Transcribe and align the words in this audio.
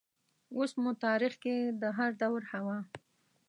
اوس 0.57 0.71
مو 0.81 0.91
تاریخ 1.05 1.33
کې 1.43 1.55
د 1.81 1.83
هردور 1.97 2.41
حوا 2.51 2.77